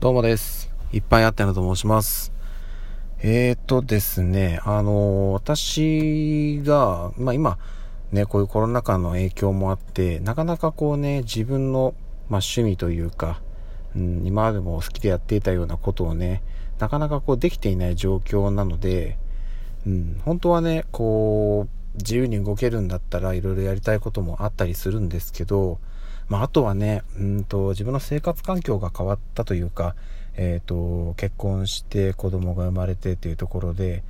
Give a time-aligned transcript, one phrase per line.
[0.00, 0.72] どうもです。
[0.94, 2.32] いっぱいあったのと申します。
[3.18, 7.58] えーとですね、あの私が、まあ今、
[8.10, 11.92] ね、こういうコロナ禍の影響もあって、なかなかこうね、自分の、
[12.30, 13.42] まあ、趣味というか、
[13.94, 16.42] うん、今までも好きでやっていたようなことをね、
[16.78, 19.18] なかなかこうできていない状況なので、
[19.86, 25.78] うん、本当はね、こう、自由に動けるんだったらいろいろやりたいこともあったりするんですけど、
[26.30, 29.96] まあ、あとはね、うんと、自分の生活環境が変わったというか、
[30.36, 34.04] え、ー、と、結婚して子供が生まれてというところで、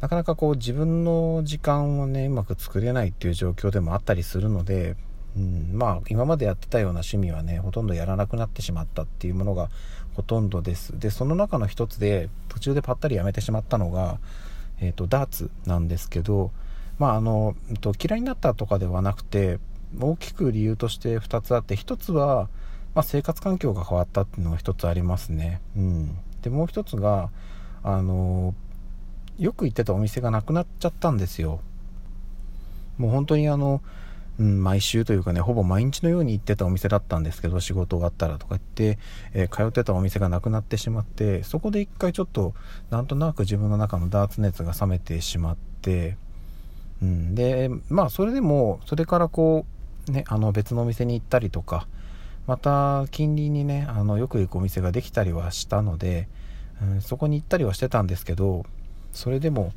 [0.00, 4.96] なかなかこう自分の時間をね、うまく作れないっていう状況でもあったりするので、
[5.36, 9.70] うん、まあ、今までやってたような趣味はね、ほとんどやらなくなってしまったっていうものが
[10.14, 10.98] ほとんどです。
[10.98, 14.18] で、その中の一つで、途中でぱったりやめてしまったのが、
[14.80, 16.50] え、ー、と、ダーツなんですけど、
[16.98, 17.54] まあ、あの、
[18.04, 19.60] 嫌いになったとかではなくて、
[20.00, 22.48] 大きく理由として2つあって1つは、
[22.94, 27.30] まあ、生活環境が変わったっていうのが1つありますね、うん、でもう1つが
[27.82, 28.54] あの
[29.38, 31.60] よく行ってたお店がなくなっちゃったんですよ。
[32.98, 33.82] もう本当にあの、
[34.38, 38.98] うん、毎週というかねほぼ毎日のように行ってたお店だったんですけど仕事があったらとか言って、
[39.32, 42.54] えー、通ってたお店がなくなってしまってそこで一回ちょっと
[42.90, 46.16] なんとなく自分の中のダーツ熱が冷めてしまって、
[47.02, 49.73] うん、でまあそれでもそれからこう
[50.08, 51.86] ね、あの別のお店に行ったりとか、
[52.46, 56.28] また近隣にね、あのよく行くお店ができたりはしたので、
[56.82, 58.66] うん、そこに行ったりはしてたんですけど、
[59.12, 59.72] それでも、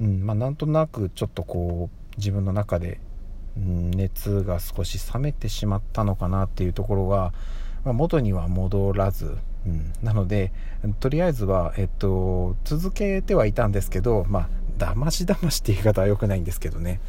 [0.00, 3.00] うんまあ、なんとなくちょっとこう自分の中で、
[3.56, 7.32] うん、熱が少し冷めてしまったのかなっていうところが、
[7.84, 9.36] まあ、元には戻らず、
[9.66, 10.52] うん、なので
[11.00, 17.00] とりあえずは、えっと、続けてはいたんですけどまあだましだましって言い方は良くないんですけどね。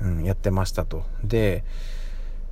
[0.00, 1.04] うん、やってましたと。
[1.24, 1.64] で、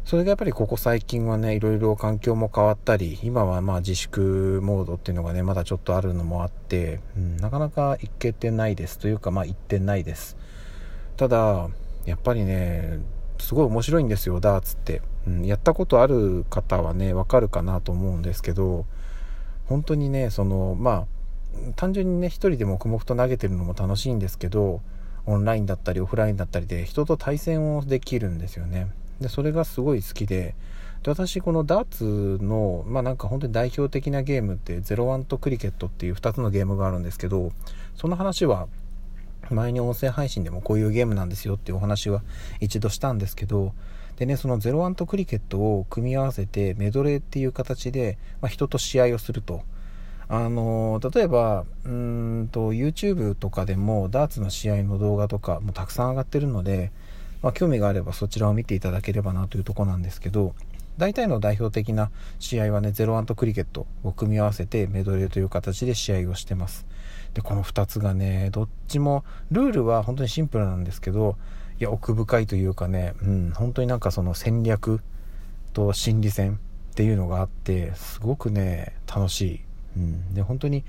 [0.04, 8.98] それがやっぱりここ最近はね、いろいろ環境も変わったり、今はまあ自粛モードっていうのがね、まだちょっとあるのもあって、うん、なかなか行けてないです。
[8.98, 10.36] というか、まあ行ってないです。
[11.16, 11.68] ただ、
[12.04, 13.00] やっぱりね、
[13.38, 15.02] すごい面白いんですよ、ダーツって。
[15.26, 18.86] うん、やったことある方はね、わかるかなと思うんですけど、
[19.66, 24.82] 本当にね、その、まあ、単純にね、一人で黙々と投げてるのも楽しいんですけど、
[25.26, 28.88] オンラインだったりオフラインだったりで人と対戦をできるんですよね。
[29.20, 30.54] で、それがすごい好きで、
[31.02, 37.52] で私このダーツの、まあなんか本当に代表的なゲームって01とクリケットっていう2つのゲームがあるんですけど、
[37.94, 38.68] その話は
[39.50, 42.22] 前に音声配信でもこういうゲームなんですよっていうお話は
[42.60, 43.72] 一度したんですけど、
[44.16, 49.62] でね、その01とクリケットを組み合わせてメドレーっていう形で、まあ、人と試合をすると。
[50.28, 56.90] あの例えばうんと YouTube とかでもダーツの試合の動画とかもたくさん上がってるので、
[57.42, 60.54] まあ、興味があればそちらを見ていただければなというとこなんですけど
[60.98, 66.86] 大体の代表的な試合はね01とクリケットを組み合わせてメドレーという形で試合をしてます。
[67.34, 71.36] でこの2つがねどっちもルールは本当にシンプルなんですけど
[71.78, 75.02] いや奥深いというかね、うん、本当になんかその戦略
[75.74, 76.58] と心理戦
[76.92, 79.65] っていうのがあってすごくね楽しい。
[79.96, 80.84] うん、で本当に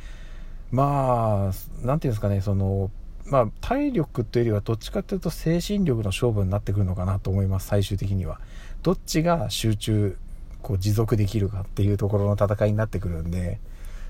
[0.72, 2.92] まあ何て言うんですかねその
[3.26, 8.40] まあ体力というよりはどっちかというと精神力の勝負になってくるのかなと思います最終的には。
[8.84, 10.18] どっちが集中
[10.62, 13.60] こう持続できるかっていうところの戦いになってくるんで。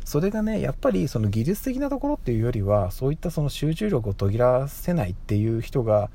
[0.07, 6.09] それがねやっぱりその技術的なところっていうよりはそういったその集中力を途切らせないっていう人が、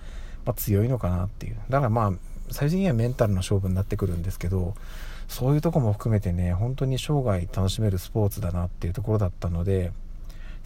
[0.46, 1.56] まあ、強いのかなっていう。
[1.68, 2.12] だからまあ
[2.50, 4.74] 最終的にはメンタルの勝負になってくるんですけど
[5.28, 9.92] そういうとこも含めてね本当に生涯楽しめるスポーツだなっていうところだったので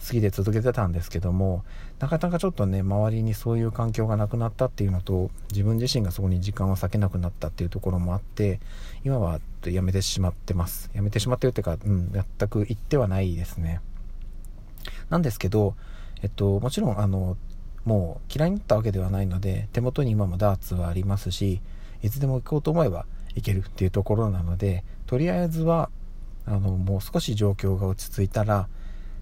[0.05, 1.63] 好きで続けてたんですけども
[1.99, 8.59] なかなかちょっとね周りにそういう環境がなくなったっていうのと自分自身がそこに時間を割けなくなったっていうところもあって
[9.03, 10.91] 今はやめてしまってます。
[10.93, 13.81] やめてしまってるっていうか、うん、全く行ってはないですね。
[15.09, 15.75] なんですけど
[16.21, 17.37] えっともちろんあの
[17.85, 21.61] もう嫌いになったわけではないので手元に今もダーツはありますし
[22.03, 23.05] いつでも行こうと思えば
[23.37, 25.89] 行けるっていうところなのでとりあえずは
[26.45, 28.67] あのもう少し状況が落ち着いたら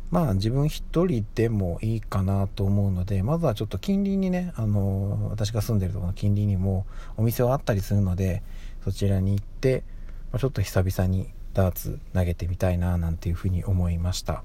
[0.10, 6.86] まあ自分一人でもいいかなと思うのでまずはちょっと近隣にねあの私が住んでるところの近隣にも
[7.18, 8.42] お店はあったりするので
[8.84, 9.84] そちらに行って、
[10.32, 14.44] ま、ちょっと久々にダーツ投げてみたいななんていうふうに思いました。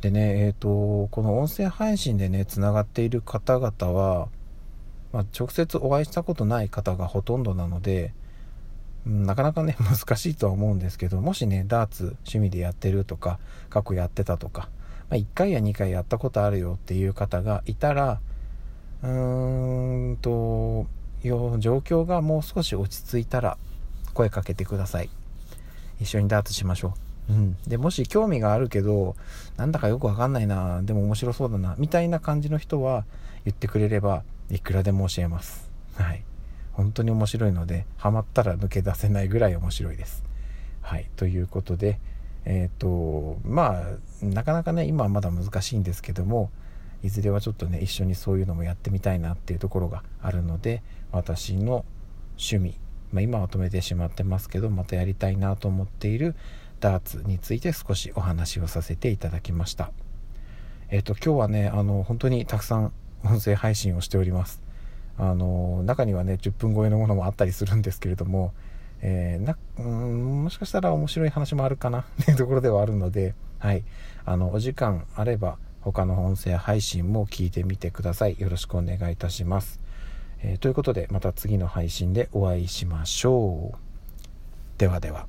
[0.00, 4.28] でねえっ、ー、とこの音声配信でねつながっている方々は、
[5.12, 8.14] まあ、直接お会いしたことない方がほとんどなので
[9.06, 13.38] なかなかね、 難しいとは思うんですけど、もしね、ダーツ趣味でやってるとか、
[13.68, 14.68] 過去やってたとか、
[15.08, 18.20] まあ、1回や2回やったことあるよっていう方がいたら、
[19.02, 20.86] うーんと、
[21.22, 23.58] 状況がもう少し落ち着いたら
[24.14, 25.10] 声かけてください。
[26.00, 26.94] 一緒にダーツしましょ
[27.28, 27.32] う。
[27.32, 27.56] うん。
[27.66, 29.16] で、もし興味があるけど、
[29.56, 33.04] なんだかよくわかんないな、でも面白そうだな、みたいな感じの人は
[33.44, 35.70] 言ってくれれば、いくらでも教えます。
[35.94, 36.22] はい。
[36.72, 40.24] 本当に面白いので、ハマったら抜け出せないぐらい面白いです。
[40.80, 41.08] はい。
[41.16, 41.98] ということで、
[42.44, 43.82] えっ、ー、と、ま
[44.22, 46.50] あ、なかなかね、今はまだ難しいんですけども、
[47.02, 50.82] いずれはちょっとね、一緒にそういうのもやってみたいなっていうところがあるので、
[51.12, 51.84] 私の
[52.38, 52.76] 趣味、
[53.12, 56.34] まあ、今は止めてしまってますけど、またやりたいなと思っている
[56.80, 59.92] ダーツについて少しお話をさせていただきました。
[60.88, 62.92] えっ、と、今日はね、あの、本当にたくさん
[63.24, 64.62] 音声配信をしております。
[65.20, 68.54] あの、中にはね、10分超えのものもあったりするんですけれども、
[69.02, 73.84] えー、な、うん、もしかしたら面白い話もあるかな っていうところではあるので、はい。
[74.24, 78.36] あの、お時間あれば、他の音声配信も聞いてみてください。
[78.38, 79.78] よろしくお願いいたします。
[80.42, 83.78] えー、ということで、また次の配信でお会いしましょう。
[84.78, 85.26] ではでは。